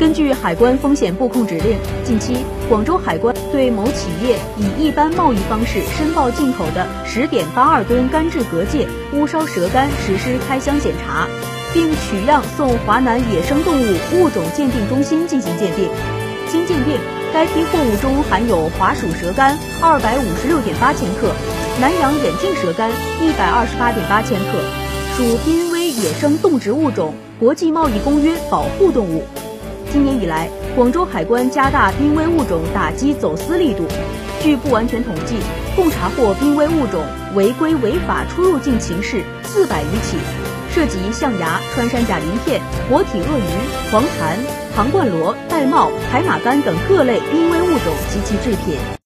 [0.00, 2.34] 根据海关风险布控指令，近期
[2.70, 11.28] 广州海关对某企业以一般贸易方式申报进口的十点八二吨干制蛤介、乌梢蛇干实施开箱检查，
[11.74, 13.84] 并取样送华南野生动物
[14.14, 15.86] 物种鉴定中心进行鉴定。
[16.48, 16.98] 经鉴定，
[17.34, 21.30] 该批货物中含有华属蛇干二百五十六点八千克，
[21.78, 22.90] 南洋眼镜蛇干
[23.20, 24.62] 一百二十八点八千克，
[25.18, 29.24] 属濒危野生动植物种国际贸易公约保护动物。
[29.92, 33.84] 今年以来，广州海关加大濒危物种打击走私力度。
[34.40, 35.36] 据不完全统计，
[35.74, 40.16] 共查获濒危物种违规违法出入境情势四百余起，
[40.72, 44.38] 涉及象牙、穿山甲鳞片、活体鳄鱼、黄檀、
[44.74, 48.78] 唐冠螺、玳瑁、海马干等各类濒危物种及其制品。